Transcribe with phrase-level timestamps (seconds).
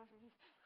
[0.00, 0.59] conferences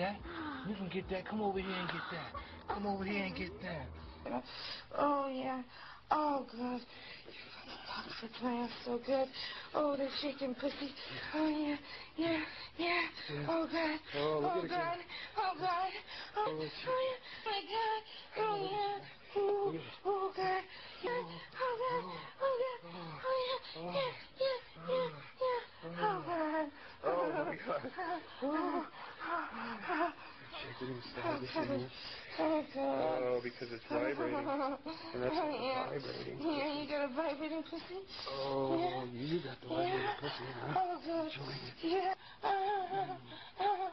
[0.00, 0.16] that.
[0.68, 1.26] You can get that.
[1.26, 2.74] Come over here and get that.
[2.74, 4.42] Come over here and get that.
[4.98, 5.62] Oh, yeah.
[6.10, 6.80] Oh, God.
[6.80, 9.28] You fucking for so good.
[9.74, 10.92] Oh, the chicken pussy.
[11.34, 11.76] Oh, yeah.
[12.16, 12.40] Yeah.
[12.78, 13.02] Yeah.
[13.48, 13.98] Oh, God.
[14.16, 14.98] Oh, look oh, God.
[15.36, 15.92] Oh, God.
[16.36, 17.18] Oh, Oh, oh, yeah.
[17.46, 18.02] My God.
[18.38, 19.00] Oh, oh,
[19.36, 19.80] oh yeah.
[20.04, 20.46] Oh, oh, God.
[20.46, 21.22] Oh, yeah.
[21.60, 22.04] Oh, God.
[22.40, 22.80] Oh, God.
[23.26, 23.92] Oh, yeah.
[23.92, 24.12] Yeah.
[24.40, 24.58] Yeah.
[24.88, 25.08] Yeah.
[25.40, 25.60] Yeah.
[26.00, 26.66] Oh, God.
[27.04, 27.82] Oh, my God.
[28.42, 28.50] Oh, oh, Shake it inside this in here.
[28.50, 29.09] oh, God.
[32.78, 34.38] Oh, because it's vibrating.
[34.38, 35.88] And that's Oh, yeah.
[35.90, 36.38] vibrating.
[36.40, 38.00] Yeah, you got a vibrating pussy?
[38.30, 39.04] Oh, Yeah.
[39.12, 40.20] you got the vibrating Yeah.
[40.20, 40.74] pussy, huh?
[40.76, 41.32] Oh, God.
[41.82, 42.14] Yeah.
[42.42, 43.16] Uh,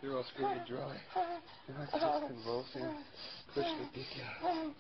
[0.02, 1.02] You're all squirted dry.
[1.16, 3.04] Now it's just convulsing.
[3.54, 4.42] Push the dick out.
[4.44, 4.74] Oh,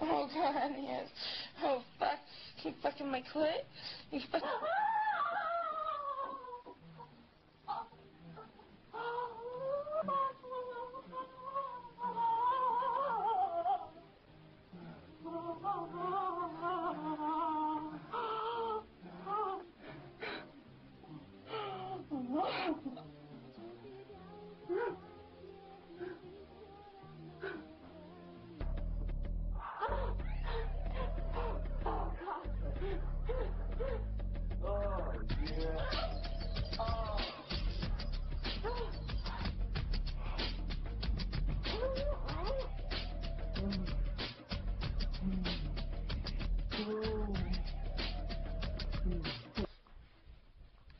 [0.00, 1.08] oh, God, yes.
[1.62, 2.18] Oh, fuck.
[2.64, 3.64] You fucking my clit?
[4.10, 4.48] You fucking...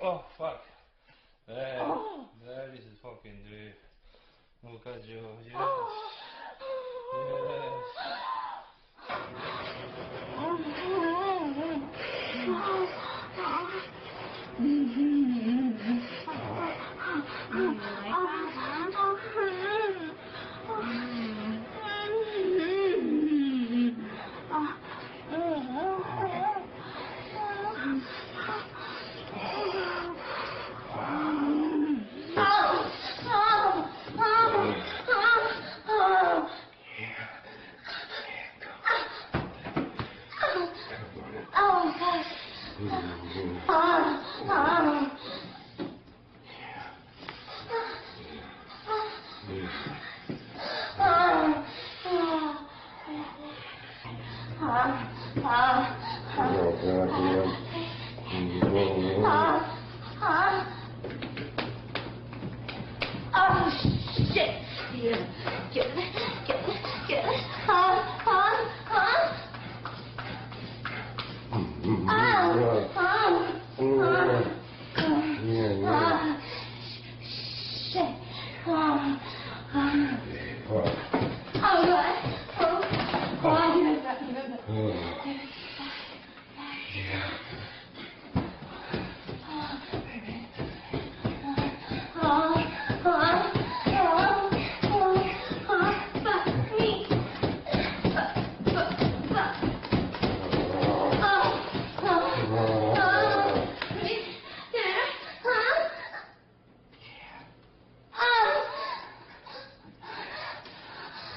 [0.05, 0.61] Oh, fuck.
[1.47, 2.27] That, oh.
[2.45, 3.73] that is fucking dude.
[4.65, 5.21] Look at you.
[5.45, 5.55] Yes.
[5.57, 5.89] Oh.
[9.09, 9.69] Yes.
[50.99, 51.03] 啊
[52.05, 52.63] 啊
[54.63, 55.45] 啊！
[55.45, 55.93] 啊
[59.25, 59.62] 啊！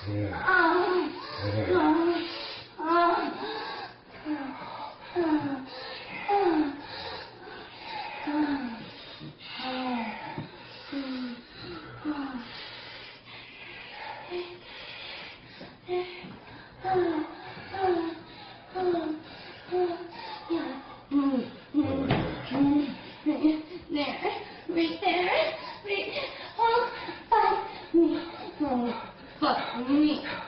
[0.07, 0.29] There,
[24.69, 25.25] right there,
[25.83, 26.44] right there.
[29.87, 30.44] me.